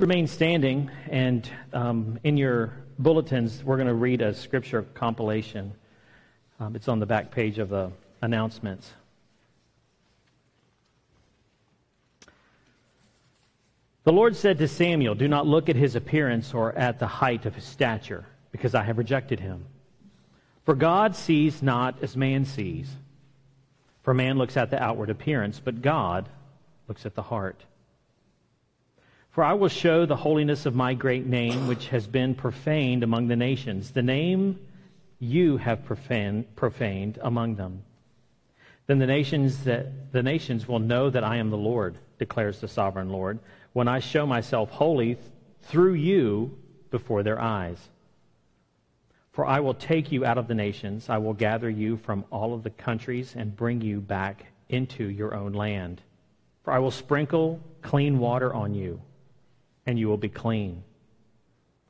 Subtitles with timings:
[0.00, 5.72] Remain standing, and um, in your bulletins, we're going to read a scripture compilation.
[6.60, 7.90] Um, it's on the back page of the
[8.22, 8.92] announcements.
[14.04, 17.44] The Lord said to Samuel, Do not look at his appearance or at the height
[17.44, 19.64] of his stature, because I have rejected him.
[20.64, 22.88] For God sees not as man sees.
[24.04, 26.28] For man looks at the outward appearance, but God
[26.86, 27.64] looks at the heart.
[29.30, 33.28] For I will show the holiness of my great name, which has been profaned among
[33.28, 34.58] the nations, the name
[35.20, 37.84] you have profaned, profaned among them.
[38.86, 42.68] Then the nations, that, the nations will know that I am the Lord, declares the
[42.68, 43.38] sovereign Lord,
[43.74, 45.18] when I show myself holy
[45.62, 46.58] through you
[46.90, 47.90] before their eyes.
[49.30, 52.54] For I will take you out of the nations, I will gather you from all
[52.54, 56.00] of the countries and bring you back into your own land.
[56.64, 59.00] For I will sprinkle clean water on you
[59.88, 60.84] and you will be clean.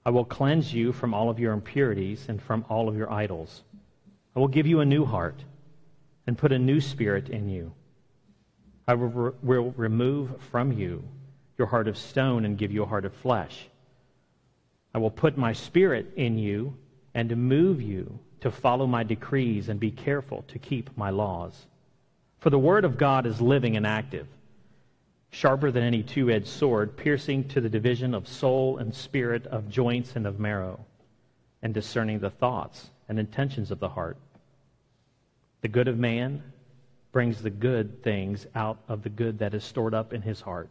[0.06, 3.64] I will cleanse you from all of your impurities and from all of your idols.
[4.36, 5.42] I will give you a new heart
[6.24, 7.72] and put a new spirit in you.
[8.86, 11.02] I will, re- will remove from you
[11.58, 13.66] your heart of stone and give you a heart of flesh.
[14.94, 16.76] I will put my spirit in you
[17.14, 21.66] and move you to follow my decrees and be careful to keep my laws.
[22.38, 24.28] For the word of God is living and active
[25.30, 29.68] sharper than any two edged sword, piercing to the division of soul and spirit, of
[29.68, 30.84] joints and of marrow,
[31.62, 34.16] and discerning the thoughts and intentions of the heart.
[35.60, 36.42] The good of man
[37.12, 40.70] brings the good things out of the good that is stored up in his heart.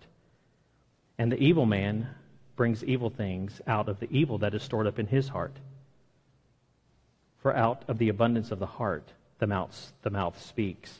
[1.17, 2.09] And the evil man
[2.55, 5.55] brings evil things out of the evil that is stored up in his heart.
[7.39, 10.99] For out of the abundance of the heart, the mouth, the mouth speaks.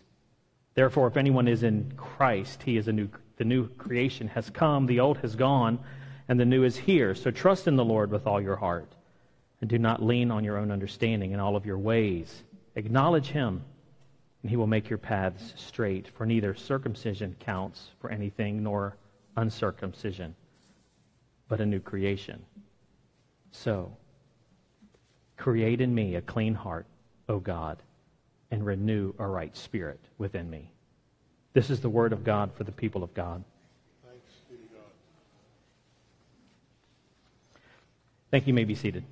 [0.75, 4.85] Therefore, if anyone is in Christ, he is a new the new creation has come,
[4.85, 5.80] the old has gone,
[6.27, 7.16] and the new is here.
[7.16, 8.91] So trust in the Lord with all your heart,
[9.61, 12.43] and do not lean on your own understanding in all of your ways.
[12.75, 13.63] Acknowledge him,
[14.42, 16.08] and he will make your paths straight.
[16.09, 18.98] For neither circumcision counts for anything, nor
[19.36, 20.36] uncircumcision,
[21.48, 22.43] but a new creation.
[23.52, 23.95] So,
[25.37, 26.87] create in me a clean heart,
[27.30, 27.81] O God,
[28.52, 30.71] and renew a right spirit within me.
[31.57, 33.43] This is the word of God for the people of God.
[34.05, 34.83] Thanks be to God.
[38.29, 38.51] Thank you.
[38.51, 39.03] you may be seated.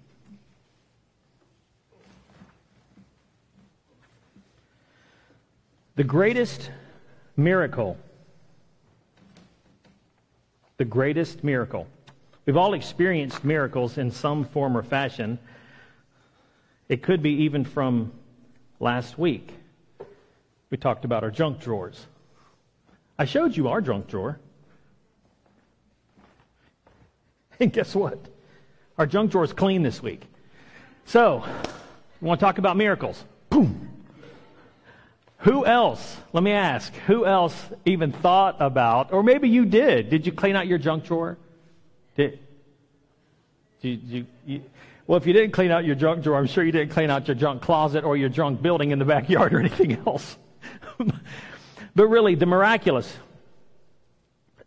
[5.96, 6.70] The greatest
[7.36, 7.98] miracle,
[10.78, 11.88] the greatest miracle.
[12.46, 15.40] We've all experienced miracles in some form or fashion.
[16.90, 18.12] It could be even from
[18.80, 19.52] last week.
[20.70, 22.06] We talked about our junk drawers.
[23.18, 24.40] I showed you our junk drawer.
[27.58, 28.20] And guess what?
[28.98, 30.24] Our junk drawer is clean this week.
[31.06, 31.46] So,
[32.22, 33.24] you want to talk about miracles?
[33.50, 33.86] Boom.
[35.40, 37.56] Who else, let me ask, who else
[37.86, 41.38] even thought about, or maybe you did, did you clean out your junk drawer?
[42.18, 42.40] Did,
[43.82, 44.64] did you, you,
[45.08, 47.28] well, if you didn't clean out your junk drawer, I'm sure you didn't clean out
[47.28, 50.38] your junk closet or your junk building in the backyard or anything else.
[51.96, 53.12] But really, the miraculous.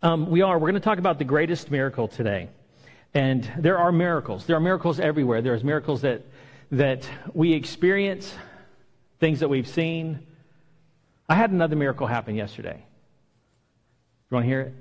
[0.01, 0.57] Um, we are.
[0.57, 2.49] We're going to talk about the greatest miracle today.
[3.13, 4.45] And there are miracles.
[4.45, 5.41] There are miracles everywhere.
[5.41, 6.25] There's miracles that,
[6.71, 8.33] that we experience,
[9.19, 10.25] things that we've seen.
[11.27, 12.83] I had another miracle happen yesterday.
[14.29, 14.73] You want to hear it?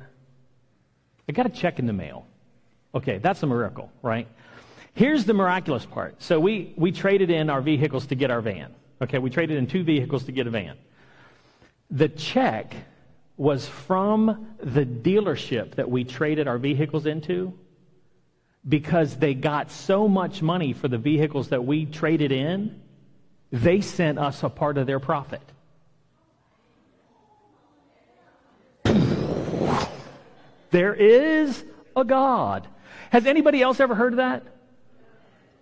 [1.28, 2.26] I got a check in the mail.
[2.94, 4.26] Okay, that's a miracle, right?
[4.94, 6.22] Here's the miraculous part.
[6.22, 8.74] So we, we traded in our vehicles to get our van.
[9.02, 10.76] Okay, we traded in two vehicles to get a van.
[11.90, 12.74] The check
[13.38, 17.56] was from the dealership that we traded our vehicles into
[18.68, 22.82] because they got so much money for the vehicles that we traded in,
[23.52, 25.40] they sent us a part of their profit.
[30.70, 31.64] There is
[31.96, 32.68] a God.
[33.08, 34.42] Has anybody else ever heard of that?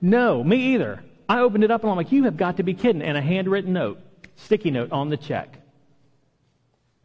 [0.01, 1.05] No, me either.
[1.29, 3.03] I opened it up and I'm like, you have got to be kidding.
[3.03, 4.01] And a handwritten note,
[4.35, 5.61] sticky note on the check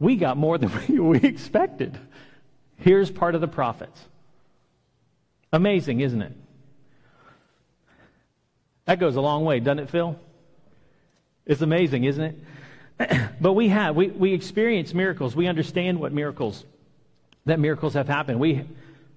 [0.02, 0.70] we got more than
[1.08, 1.96] we expected.
[2.76, 3.98] Here's part of the profits.
[5.52, 6.32] Amazing, isn't it?
[8.86, 10.18] That goes a long way, doesn't it, Phil?
[11.46, 12.24] It's amazing, isn't
[12.98, 13.30] it?
[13.40, 15.36] but we have, we, we experience miracles.
[15.36, 16.64] We understand what miracles,
[17.46, 18.40] that miracles have happened.
[18.40, 18.64] We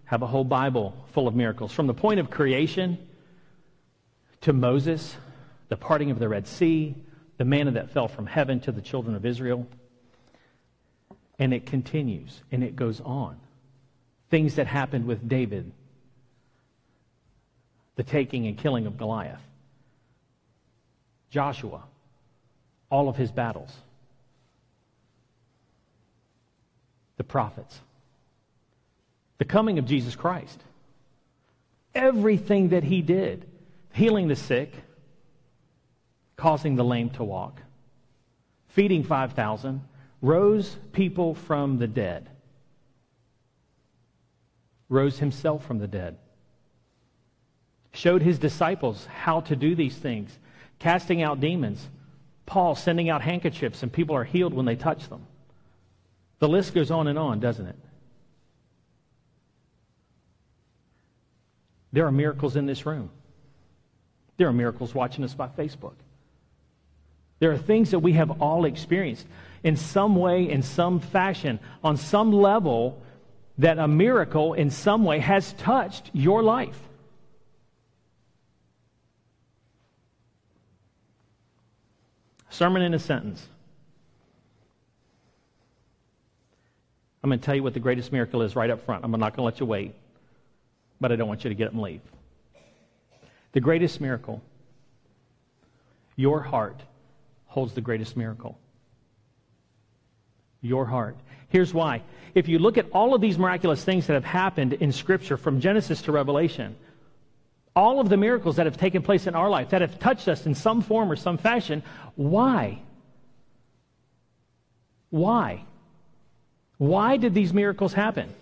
[0.05, 1.71] have a whole Bible full of miracles.
[1.71, 2.99] From the point of creation
[4.41, 5.15] to Moses,
[5.69, 6.95] the parting of the Red Sea,
[7.37, 9.67] the manna that fell from heaven to the children of Israel.
[11.37, 13.37] And it continues and it goes on.
[14.29, 15.71] Things that happened with David
[17.95, 19.41] the taking and killing of Goliath.
[21.29, 21.83] Joshua,
[22.89, 23.73] all of his battles.
[27.17, 27.79] The prophets.
[29.37, 30.61] The coming of Jesus Christ.
[31.93, 33.45] Everything that he did,
[33.93, 34.73] healing the sick,
[36.35, 37.61] causing the lame to walk,
[38.67, 39.81] feeding 5,000,
[40.25, 42.27] rose people from the dead,
[44.89, 46.17] rose himself from the dead,
[47.93, 50.37] showed his disciples how to do these things,
[50.79, 51.87] casting out demons,
[52.47, 55.25] Paul sending out handkerchiefs, and people are healed when they touch them.
[56.39, 57.77] The list goes on and on, doesn't it?
[61.93, 63.11] There are miracles in this room.
[64.37, 65.93] There are miracles watching us by Facebook.
[67.39, 69.27] There are things that we have all experienced
[69.63, 73.01] in some way, in some fashion, on some level,
[73.57, 76.77] that a miracle in some way has touched your life.
[82.49, 83.45] Sermon in a sentence.
[87.21, 89.03] I'm going to tell you what the greatest miracle is right up front.
[89.03, 89.95] I'm not going to let you wait,
[91.01, 92.01] but I don't want you to get up and leave.
[93.53, 94.41] The greatest miracle,
[96.15, 96.81] your heart
[97.55, 98.59] holds the greatest miracle.
[100.61, 101.15] Your heart.
[101.47, 102.01] Here's why.
[102.33, 105.61] If you look at all of these miraculous things that have happened in Scripture from
[105.61, 106.75] Genesis to Revelation,
[107.73, 110.45] all of the miracles that have taken place in our life, that have touched us
[110.45, 111.81] in some form or some fashion,
[112.15, 112.81] why?
[115.09, 115.63] Why?
[116.77, 118.33] Why did these miracles happen?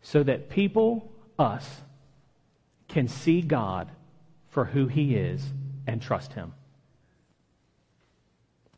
[0.00, 1.82] So that people, us,
[2.88, 3.88] can see God
[4.48, 5.42] for who He is
[5.86, 6.52] and trust Him.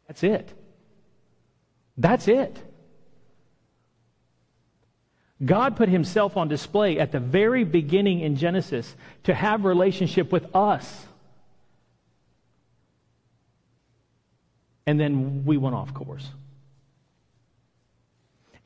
[0.07, 0.53] That's it.
[1.97, 2.57] That's it.
[5.45, 10.55] God put himself on display at the very beginning in Genesis to have relationship with
[10.55, 11.07] us.
[14.87, 16.29] And then we went off course.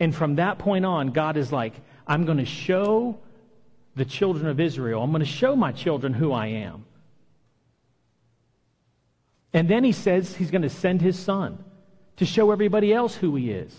[0.00, 1.74] And from that point on, God is like,
[2.06, 3.18] I'm going to show
[3.94, 5.02] the children of Israel.
[5.02, 6.84] I'm going to show my children who I am.
[9.52, 11.62] And then he says he's going to send his son
[12.16, 13.74] to show everybody else who he is.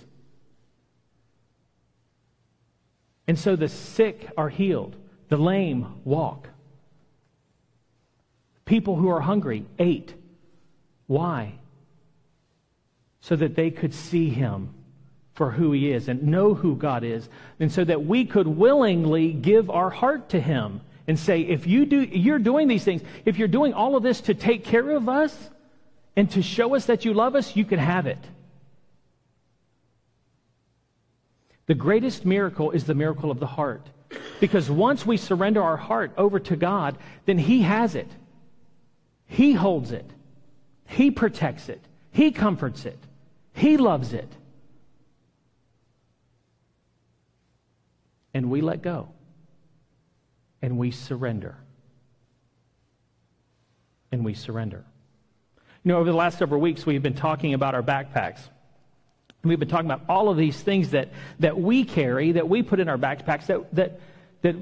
[3.27, 4.95] And so the sick are healed,
[5.29, 6.49] the lame walk.
[8.65, 10.13] People who are hungry ate.
[11.07, 11.53] Why?
[13.21, 14.73] So that they could see him
[15.33, 17.27] for who he is and know who God is,
[17.59, 21.85] and so that we could willingly give our heart to him and say, if you
[21.85, 25.09] do, you're doing these things, if you're doing all of this to take care of
[25.09, 25.49] us
[26.15, 28.19] and to show us that you love us, you can have it.
[31.65, 33.87] The greatest miracle is the miracle of the heart.
[34.39, 38.09] Because once we surrender our heart over to God, then He has it.
[39.25, 40.05] He holds it.
[40.85, 41.81] He protects it.
[42.11, 42.99] He comforts it.
[43.53, 44.31] He loves it.
[48.33, 49.09] And we let go.
[50.61, 51.57] And we surrender.
[54.11, 54.83] And we surrender.
[55.83, 58.39] You know, over the last several weeks, we've been talking about our backpacks.
[59.43, 61.09] We've been talking about all of these things that,
[61.39, 63.99] that we carry, that we put in our backpacks, that, that,
[64.41, 64.55] that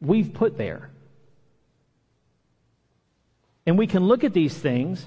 [0.00, 0.90] we've put there.
[3.64, 5.04] And we can look at these things,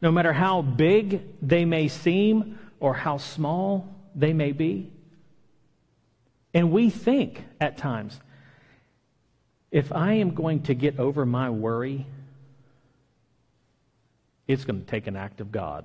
[0.00, 4.92] no matter how big they may seem or how small they may be.
[6.54, 8.18] And we think at times,
[9.72, 12.06] if I am going to get over my worry,
[14.46, 15.84] it's going to take an act of God.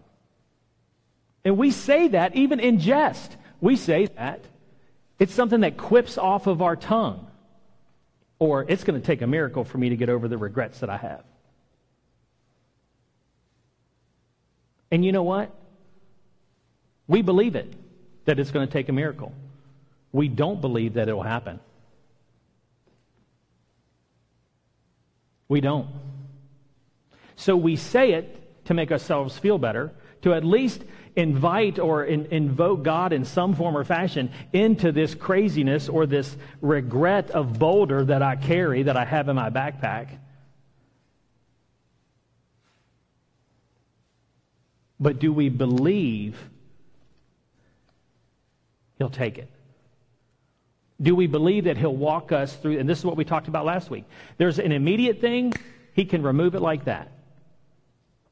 [1.43, 3.35] And we say that even in jest.
[3.59, 4.45] We say that.
[5.17, 7.25] It's something that quips off of our tongue.
[8.37, 10.89] Or it's going to take a miracle for me to get over the regrets that
[10.89, 11.23] I have.
[14.91, 15.51] And you know what?
[17.07, 17.73] We believe it,
[18.25, 19.33] that it's going to take a miracle.
[20.11, 21.59] We don't believe that it will happen.
[25.47, 25.87] We don't.
[27.35, 30.83] So we say it to make ourselves feel better, to at least
[31.15, 36.35] invite or in, invoke God in some form or fashion into this craziness or this
[36.61, 40.09] regret of boulder that I carry, that I have in my backpack.
[44.99, 46.37] But do we believe
[48.97, 49.49] He'll take it?
[51.01, 52.79] Do we believe that He'll walk us through?
[52.79, 54.05] And this is what we talked about last week.
[54.37, 55.53] There's an immediate thing,
[55.93, 57.11] He can remove it like that.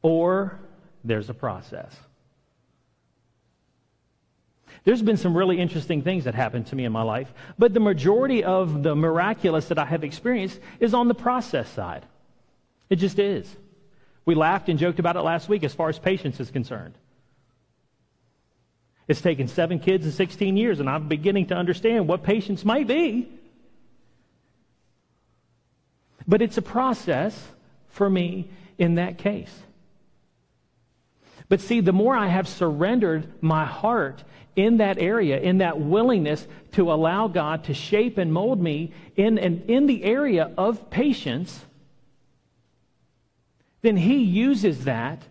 [0.01, 0.59] Or
[1.03, 1.95] there's a process.
[4.83, 7.79] There's been some really interesting things that happened to me in my life, but the
[7.79, 12.05] majority of the miraculous that I have experienced is on the process side.
[12.89, 13.53] It just is.
[14.23, 16.93] We laughed and joked about it last week as far as patience is concerned.
[19.07, 22.87] It's taken seven kids and 16 years, and I'm beginning to understand what patience might
[22.87, 23.29] be.
[26.27, 27.41] But it's a process
[27.87, 29.53] for me in that case.
[31.49, 34.23] But see, the more I have surrendered my heart
[34.57, 39.37] in that area, in that willingness to allow God to shape and mold me in,
[39.37, 41.63] in, in the area of patience,
[43.81, 45.21] then He uses that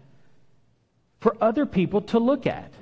[1.21, 2.73] for other people to look at.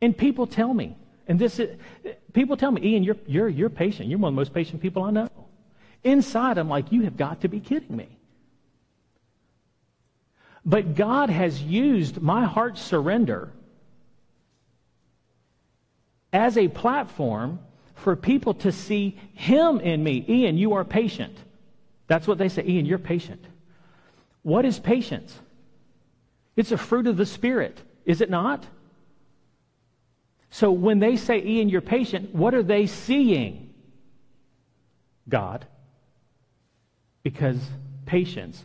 [0.00, 1.76] And people tell me, and this is,
[2.32, 4.08] people tell me, Ian, you're, you're, you're patient.
[4.08, 5.28] You're one of the most patient people I know.
[6.04, 8.08] Inside, I'm like, you have got to be kidding me.
[10.64, 13.52] But God has used my heart surrender
[16.32, 17.58] as a platform
[17.94, 20.24] for people to see Him in me.
[20.28, 21.36] Ian, you are patient.
[22.06, 22.64] That's what they say.
[22.66, 23.44] Ian, you're patient.
[24.42, 25.36] What is patience?
[26.56, 28.64] It's a fruit of the Spirit, is it not?
[30.50, 33.74] So when they say, Ian, you're patient, what are they seeing?
[35.28, 35.66] God.
[37.22, 37.58] Because
[38.06, 38.64] patience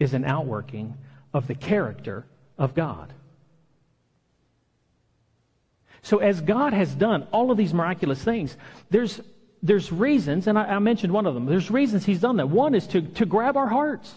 [0.00, 0.96] is an outworking
[1.34, 3.12] of the character of God.
[6.02, 8.56] So, as God has done all of these miraculous things,
[8.88, 9.20] there's,
[9.62, 11.44] there's reasons, and I, I mentioned one of them.
[11.44, 12.48] There's reasons He's done that.
[12.48, 14.14] One is to, to grab our hearts.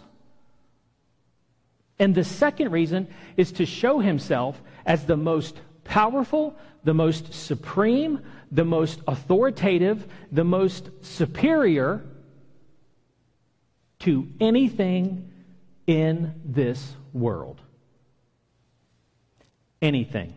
[2.00, 8.21] And the second reason is to show Himself as the most powerful, the most supreme,
[8.51, 12.01] the most authoritative, the most superior
[14.00, 15.31] to anything
[15.88, 17.61] in this world.
[19.81, 20.33] Anything.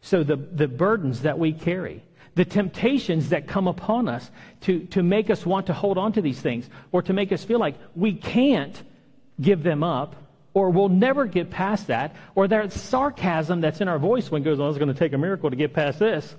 [0.00, 2.02] So the, the burdens that we carry,
[2.34, 4.30] the temptations that come upon us
[4.62, 7.44] to, to make us want to hold on to these things or to make us
[7.44, 8.82] feel like we can't
[9.40, 10.16] give them up
[10.54, 14.44] or we'll never get past that or that sarcasm that's in our voice when it
[14.44, 16.34] goes, oh, it's going to take a miracle to get past this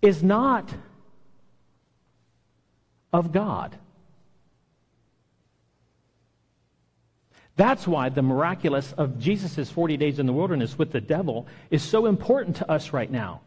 [0.00, 0.72] is not
[3.12, 3.76] of God.
[7.56, 11.82] That's why the miraculous of Jesus' 40 days in the wilderness with the devil is
[11.82, 13.40] so important to us right now.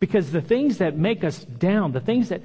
[0.00, 2.40] Because the things that make us down, the things that,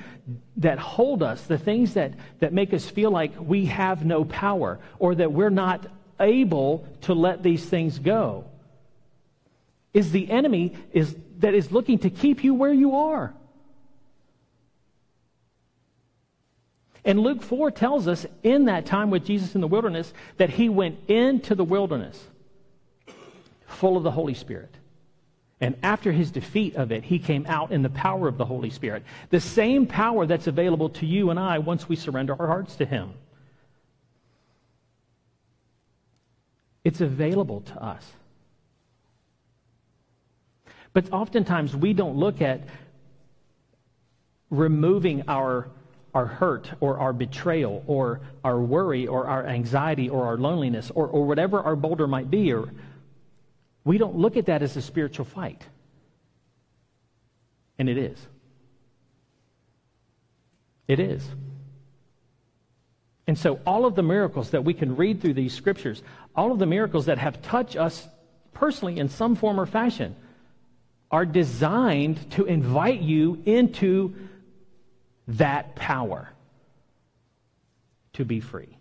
[0.58, 4.78] that hold us, the things that, that make us feel like we have no power
[5.00, 5.88] or that we're not
[6.20, 8.44] able to let these things go,
[9.94, 13.34] is the enemy is, that is looking to keep you where you are.
[17.06, 20.68] And Luke 4 tells us in that time with Jesus in the wilderness that he
[20.68, 22.22] went into the wilderness
[23.66, 24.75] full of the Holy Spirit.
[25.62, 28.70] And after his defeat of it, he came out in the power of the Holy
[28.70, 29.04] Spirit.
[29.30, 32.86] The same power that's available to you and I once we surrender our hearts to
[32.86, 33.14] him.
[36.84, 38.06] It's available to us.
[40.94, 42.62] But oftentimes we don't look at
[44.50, 45.68] removing our
[46.14, 51.08] our hurt or our betrayal or our worry or our anxiety or our loneliness or,
[51.08, 52.72] or whatever our boulder might be, or
[53.86, 55.64] we don't look at that as a spiritual fight.
[57.78, 58.28] And it is.
[60.88, 61.24] It is.
[63.28, 66.04] And so, all of the miracles that we can read through these scriptures,
[66.36, 68.08] all of the miracles that have touched us
[68.54, 70.16] personally in some form or fashion,
[71.12, 74.16] are designed to invite you into
[75.28, 76.30] that power
[78.14, 78.78] to be free.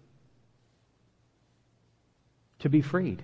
[2.61, 3.23] To be freed.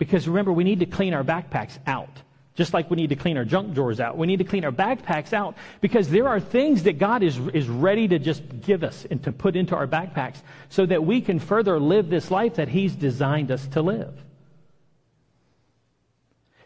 [0.00, 2.22] Because remember, we need to clean our backpacks out.
[2.54, 4.16] Just like we need to clean our junk drawers out.
[4.16, 7.68] We need to clean our backpacks out because there are things that God is, is
[7.68, 10.38] ready to just give us and to put into our backpacks
[10.70, 14.14] so that we can further live this life that He's designed us to live.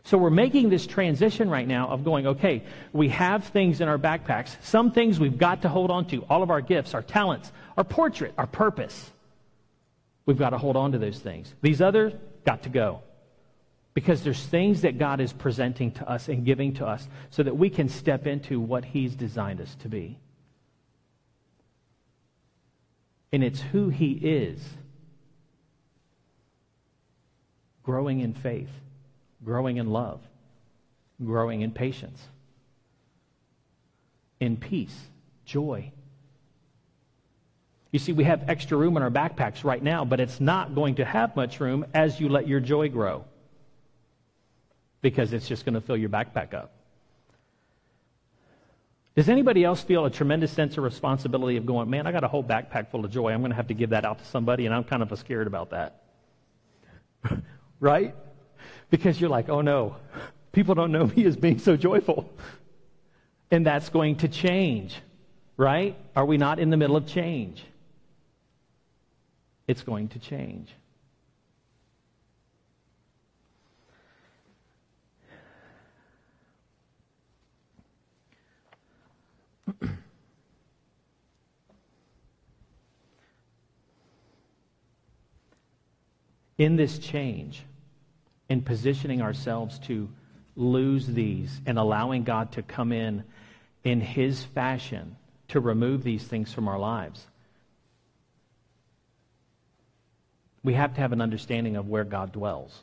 [0.05, 2.63] So we're making this transition right now of going, okay,
[2.93, 4.55] we have things in our backpacks.
[4.63, 6.23] Some things we've got to hold on to.
[6.31, 9.11] All of our gifts, our talents, our portrait, our purpose.
[10.25, 11.53] We've got to hold on to those things.
[11.63, 12.13] These others
[12.45, 13.03] got to go.
[13.95, 17.57] Because there's things that God is presenting to us and giving to us so that
[17.57, 20.19] we can step into what He's designed us to be.
[23.33, 24.61] And it's who He is
[27.83, 28.71] growing in faith
[29.45, 30.21] growing in love,
[31.25, 32.21] growing in patience,
[34.41, 34.99] in peace,
[35.45, 35.93] joy.
[37.93, 40.97] You see, we have extra room in our backpacks right now, but it's not going
[40.97, 43.25] to have much room as you let your joy grow
[45.05, 46.73] because it's just going to fill your backpack up.
[49.15, 52.29] Does anybody else feel a tremendous sense of responsibility of going, man, I got a
[52.29, 53.31] whole backpack full of joy.
[53.31, 55.47] I'm going to have to give that out to somebody, and I'm kind of scared
[55.47, 56.05] about that.
[57.81, 58.15] right?
[58.89, 59.97] Because you're like, oh no,
[60.53, 62.33] people don't know me as being so joyful.
[63.51, 64.97] And that's going to change,
[65.59, 65.99] right?
[66.17, 67.63] Are we not in the middle of change?
[69.69, 70.75] It's going to change.
[86.59, 87.65] In this change,
[88.49, 90.09] in positioning ourselves to
[90.57, 93.25] lose these and allowing God to come in
[93.83, 95.17] in His fashion
[95.49, 97.27] to remove these things from our lives,
[100.63, 102.83] we have to have an understanding of where God dwells.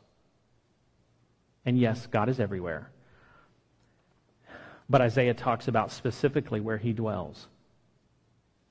[1.66, 2.90] And yes, God is everywhere.
[4.90, 7.48] But Isaiah talks about specifically where he dwells.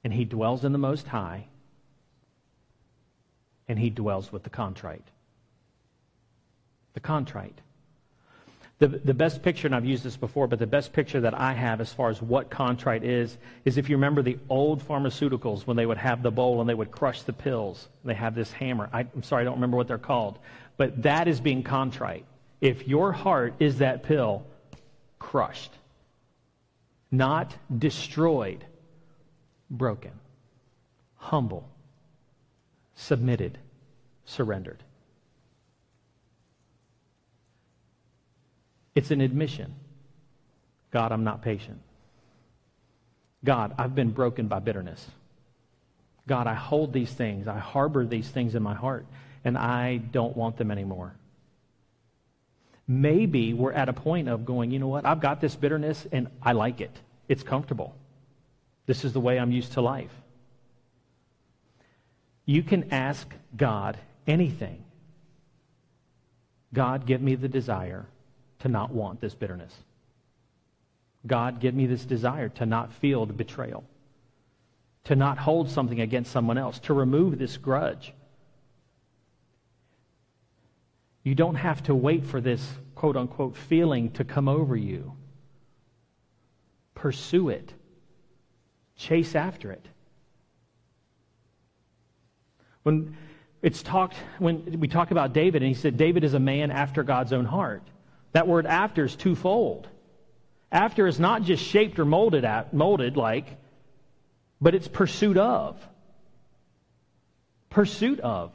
[0.04, 1.47] And he dwells in the Most High,
[3.71, 5.07] and he dwells with the contrite.
[6.95, 7.61] The contrite.
[8.81, 11.53] The, the best picture, and I've used this before, but the best picture that I
[11.53, 15.77] have as far as what contrite is, is if you remember the old pharmaceuticals when
[15.77, 17.89] they would have the bowl and they would crush the pills.
[18.05, 18.91] They have this hammer.
[18.93, 20.41] I, I'm sorry, I don't remember what they're called.
[20.77, 22.25] But that is being contrite.
[22.61, 24.45] If your heart is that pill,
[25.21, 25.73] crushed,
[27.12, 28.65] not destroyed,
[29.71, 30.12] broken,
[31.15, 31.70] humble,
[33.00, 33.59] submitted,
[34.25, 34.83] surrendered.
[38.95, 39.75] It's an admission
[40.92, 41.78] God, I'm not patient.
[43.45, 45.07] God, I've been broken by bitterness.
[46.26, 49.07] God, I hold these things, I harbor these things in my heart,
[49.45, 51.14] and I don't want them anymore.
[52.88, 56.26] Maybe we're at a point of going, you know what, I've got this bitterness and
[56.43, 56.91] I like it.
[57.28, 57.95] It's comfortable.
[58.86, 60.10] This is the way I'm used to life.
[62.50, 64.82] You can ask God anything.
[66.75, 68.06] God, give me the desire
[68.58, 69.73] to not want this bitterness.
[71.25, 73.84] God, give me this desire to not feel the betrayal,
[75.04, 78.13] to not hold something against someone else, to remove this grudge.
[81.23, 85.13] You don't have to wait for this quote unquote feeling to come over you.
[86.97, 87.73] Pursue it,
[88.97, 89.86] chase after it.
[92.82, 93.16] When
[93.62, 97.02] it's talked, when we talk about David, and he said, David is a man after
[97.02, 97.82] God's own heart.
[98.32, 99.88] That word after is twofold.
[100.73, 103.56] After is not just shaped or molded, at, molded like,
[104.60, 105.80] but it's pursuit of.
[107.71, 108.52] Pursuit of.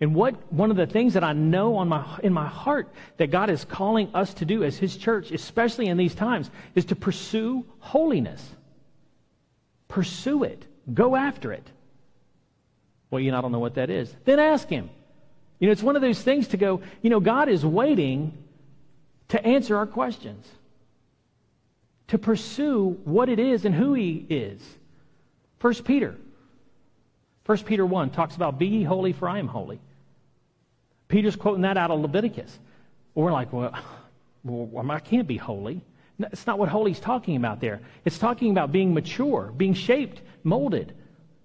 [0.00, 3.30] And what one of the things that I know on my, in my heart that
[3.30, 6.96] God is calling us to do as His church, especially in these times, is to
[6.96, 8.46] pursue holiness.
[9.88, 10.66] Pursue it.
[10.92, 11.66] Go after it.
[13.10, 14.14] Well, you know, I don't know what that is.
[14.24, 14.90] Then ask Him.
[15.58, 18.36] You know, it's one of those things to go, you know, God is waiting
[19.28, 20.46] to answer our questions,
[22.08, 24.60] to pursue what it is and who He is.
[25.58, 26.16] First Peter.
[27.44, 29.78] First Peter 1 talks about, Be ye holy, for I am holy.
[31.08, 32.58] Peter's quoting that out of Leviticus.
[33.14, 33.72] We're like, well,
[34.44, 35.80] well, I can't be holy.
[36.18, 37.80] It's not what holy's talking about there.
[38.04, 40.94] It's talking about being mature, being shaped, molded,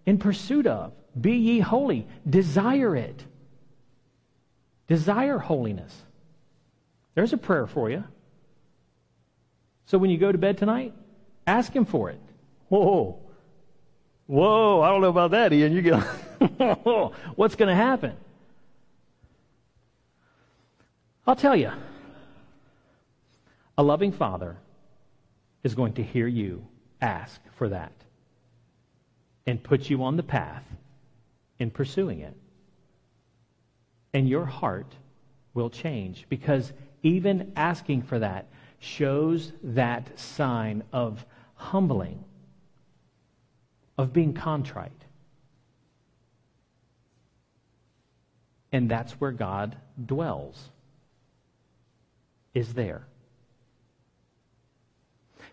[0.05, 0.93] in pursuit of.
[1.19, 2.07] Be ye holy.
[2.29, 3.23] Desire it.
[4.87, 5.95] Desire holiness.
[7.15, 8.03] There's a prayer for you.
[9.85, 10.93] So when you go to bed tonight,
[11.47, 12.19] ask Him for it.
[12.69, 13.19] Whoa.
[14.27, 15.73] Whoa, I don't know about that, Ian.
[15.73, 15.99] You get,
[17.35, 18.15] what's going to happen?
[21.25, 21.71] I'll tell you.
[23.79, 24.57] A loving father
[25.63, 26.67] is going to hear you
[26.99, 27.93] ask for that
[29.47, 30.65] and put you on the path
[31.59, 32.35] in pursuing it.
[34.13, 34.93] And your heart
[35.53, 42.21] will change because even asking for that shows that sign of humbling,
[43.97, 44.91] of being contrite.
[48.73, 50.69] And that's where God dwells,
[52.53, 53.05] is there.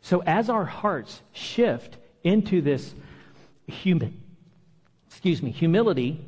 [0.07, 2.95] So as our hearts shift into this
[3.67, 4.23] human,
[5.09, 6.25] excuse me, humility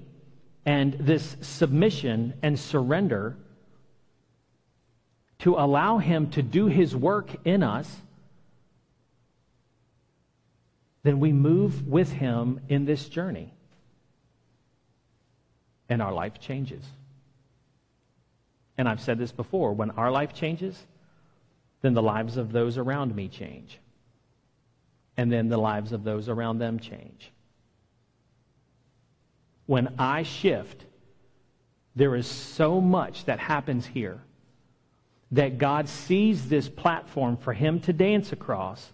[0.67, 3.37] and this submission and surrender
[5.39, 7.89] to allow him to do his work in us,
[11.05, 13.55] then we move with him in this journey.
[15.89, 16.83] And our life changes.
[18.77, 20.85] And I've said this before when our life changes,
[21.83, 23.79] then the lives of those around me change.
[25.17, 27.33] And then the lives of those around them change.
[29.67, 30.85] When I shift,
[31.95, 34.21] there is so much that happens here
[35.33, 38.93] that God sees this platform for him to dance across.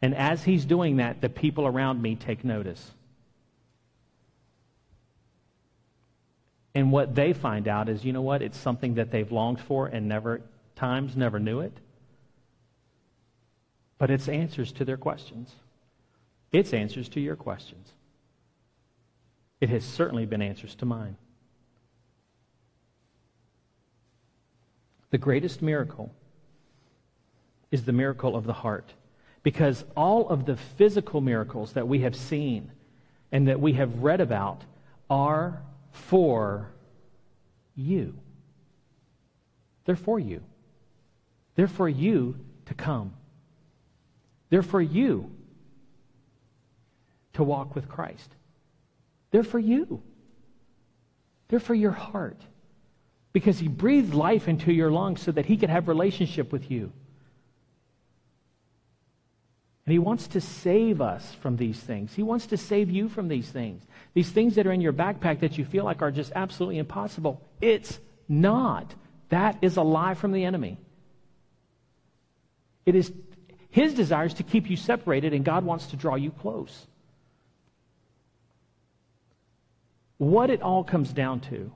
[0.00, 2.90] And as he's doing that, the people around me take notice.
[6.74, 8.42] And what they find out is, you know what?
[8.42, 10.40] It's something that they've longed for and never,
[10.76, 11.72] times never knew it.
[14.02, 15.52] But it's answers to their questions.
[16.50, 17.86] It's answers to your questions.
[19.60, 21.16] It has certainly been answers to mine.
[25.10, 26.12] The greatest miracle
[27.70, 28.92] is the miracle of the heart.
[29.44, 32.72] Because all of the physical miracles that we have seen
[33.30, 34.62] and that we have read about
[35.08, 35.62] are
[35.92, 36.72] for
[37.76, 38.14] you.
[39.84, 40.42] They're for you.
[41.54, 42.34] They're for you
[42.66, 43.12] to come.
[44.52, 45.30] They're for you
[47.32, 48.28] to walk with Christ.
[49.30, 50.02] They're for you.
[51.48, 52.36] They're for your heart.
[53.32, 56.92] Because he breathed life into your lungs so that he could have relationship with you.
[59.86, 62.12] And he wants to save us from these things.
[62.12, 63.82] He wants to save you from these things.
[64.12, 67.40] These things that are in your backpack that you feel like are just absolutely impossible.
[67.62, 68.94] It's not.
[69.30, 70.76] That is a lie from the enemy.
[72.84, 73.10] It is
[73.72, 76.86] his desire is to keep you separated, and God wants to draw you close.
[80.18, 81.72] What it all comes down to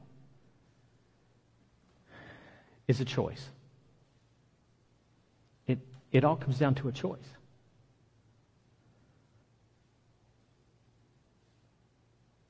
[2.87, 3.49] is a choice.
[5.67, 5.79] It,
[6.13, 7.19] it all comes down to a choice.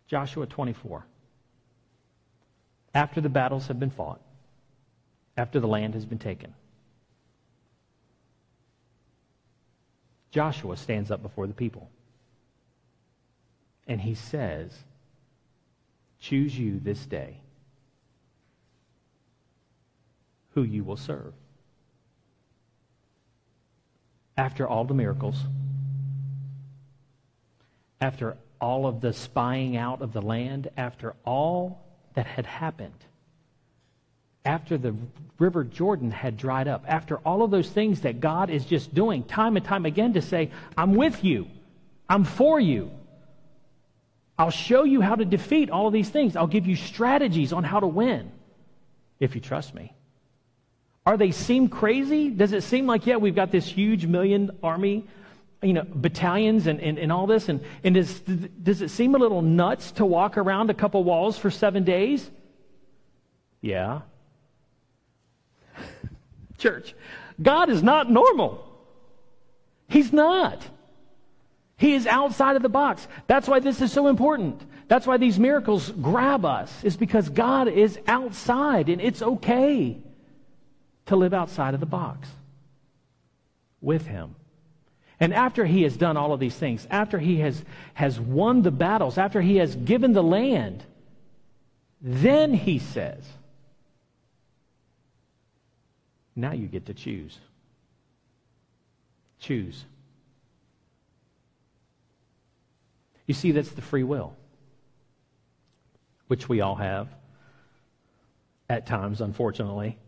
[0.09, 1.07] Joshua 24.
[2.95, 4.21] After the battles have been fought,
[5.37, 6.53] after the land has been taken,
[10.37, 11.89] Joshua stands up before the people.
[13.87, 14.71] And he says,
[16.21, 17.39] Choose you this day
[20.51, 21.33] who you will serve.
[24.37, 25.43] After all the miracles,
[27.99, 33.07] after all of the spying out of the land, after all that had happened,
[34.47, 34.95] after the
[35.39, 39.23] river Jordan had dried up, after all of those things that God is just doing
[39.25, 41.49] time and time again to say, I'm with you,
[42.09, 42.91] I'm for you.
[44.39, 46.37] I'll show you how to defeat all of these things.
[46.37, 48.31] I'll give you strategies on how to win
[49.19, 49.93] if you trust me.
[51.05, 52.31] Are they seem crazy?
[52.31, 55.05] Does it seem like, yeah, we've got this huge million army
[55.63, 57.49] you know, battalions and, and, and all this?
[57.49, 61.39] And, and does, does it seem a little nuts to walk around a couple walls
[61.39, 62.29] for seven days?
[63.61, 64.03] Yeah.
[66.57, 66.95] Church,
[67.41, 68.65] God is not normal.
[69.89, 70.63] He's not.
[71.77, 73.07] He is outside of the box.
[73.27, 74.63] That's why this is so important.
[74.89, 79.99] That's why these miracles grab us, is because God is outside, and it's okay
[81.07, 82.29] to live outside of the box
[83.81, 84.35] with Him.
[85.19, 87.65] And after he has done all of these things, after he has,
[87.95, 90.85] has won the battles, after he has given the land,
[92.03, 93.25] then he says,
[96.37, 97.39] now you get to choose.
[99.41, 99.85] Choose.
[103.27, 104.37] You see, that's the free will,
[106.29, 107.09] which we all have
[108.69, 109.99] at times, unfortunately.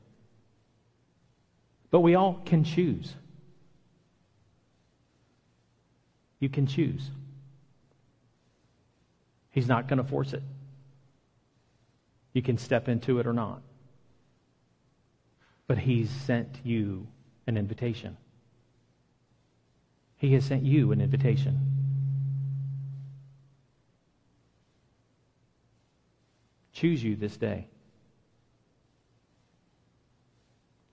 [1.91, 3.15] But we all can choose.
[6.39, 7.11] You can choose.
[9.51, 10.43] He's not going to force it.
[12.33, 13.63] You can step into it or not.
[15.69, 17.07] But He's sent you
[17.47, 18.17] an invitation.
[20.17, 21.61] He has sent you an invitation.
[26.73, 27.69] Choose you this day.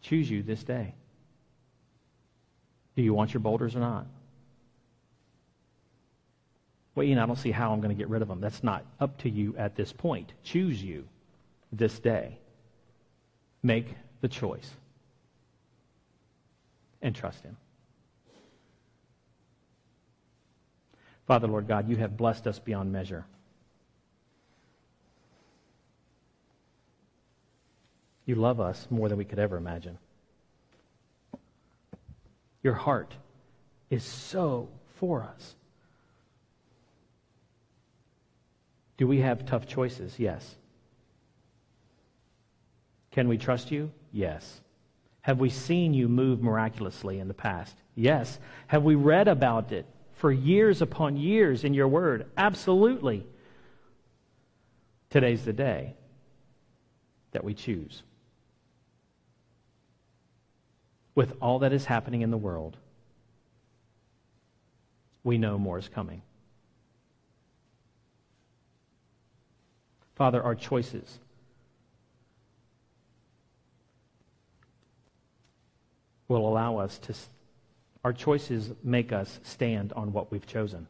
[0.02, 0.94] Choose you this day.
[2.96, 4.06] Do you want your boulders or not?
[6.94, 8.40] Well, Ian, I don't see how I'm going to get rid of them.
[8.40, 10.32] That's not up to you at this point.
[10.44, 11.08] Choose you
[11.72, 12.38] this day.
[13.62, 13.88] Make
[14.26, 14.72] the choice.
[17.04, 17.56] And trust Him.
[21.28, 23.24] Father, Lord God, you have blessed us beyond measure.
[28.26, 30.00] You love us more than we could ever imagine.
[32.64, 33.14] Your heart
[33.92, 35.56] is so for us.
[38.98, 40.16] Do we have tough choices?
[40.18, 40.56] Yes.
[43.12, 43.92] Can we trust you?
[44.15, 44.62] Yes.
[45.23, 47.75] Have we seen you move miraculously in the past?
[47.95, 48.39] Yes.
[48.67, 52.25] Have we read about it for years upon years in your word?
[52.38, 53.28] Absolutely.
[55.10, 55.95] Today's the day
[57.34, 58.04] that we choose.
[61.13, 62.78] With all that is happening in the world,
[65.25, 66.21] we know more is coming.
[70.15, 71.19] Father, our choices
[76.28, 77.14] will allow us to,
[78.04, 80.88] our choices make us stand on what we've chosen.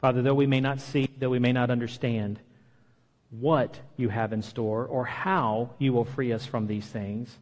[0.00, 2.38] Father, though we may not see, though we may not understand
[3.30, 7.36] what you have in store or how you will free us from these things,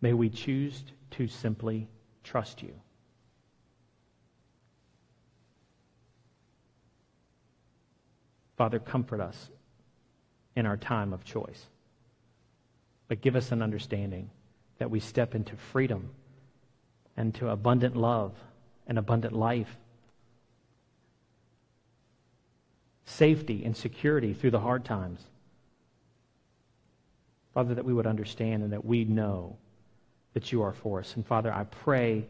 [0.00, 1.88] may we choose to simply
[2.22, 2.74] trust you.
[8.56, 9.50] Father, comfort us
[10.54, 11.66] in our time of choice.
[13.14, 14.28] But give us an understanding
[14.78, 16.10] that we step into freedom
[17.16, 18.32] and to abundant love
[18.88, 19.76] and abundant life,
[23.04, 25.20] safety and security through the hard times.
[27.52, 29.58] Father, that we would understand and that we know
[30.32, 31.14] that you are for us.
[31.14, 32.26] And Father, I pray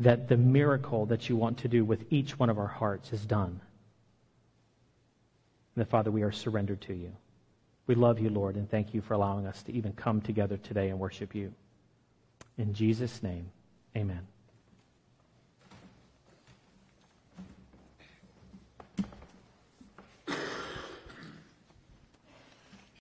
[0.00, 3.24] that the miracle that you want to do with each one of our hearts is
[3.24, 3.60] done.
[5.76, 7.12] And that, Father, we are surrendered to you.
[7.86, 10.90] We love you, Lord, and thank you for allowing us to even come together today
[10.90, 11.52] and worship you.
[12.58, 13.50] In Jesus' name,
[13.96, 14.26] amen.